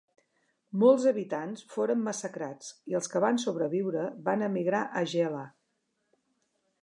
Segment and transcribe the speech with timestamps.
[0.83, 5.45] Molts habitants foren massacrats i els que van sobreviure van emigrar a Gela.